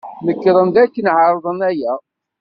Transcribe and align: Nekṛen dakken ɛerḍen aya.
Nekṛen 0.25 0.67
dakken 0.75 1.07
ɛerḍen 1.19 1.59
aya. 1.69 1.93